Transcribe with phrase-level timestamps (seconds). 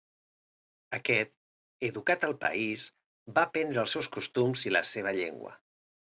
[0.97, 1.29] Aquest,
[1.89, 2.85] educat al país,
[3.35, 5.53] va aprendre els seus costums i la seva llengua.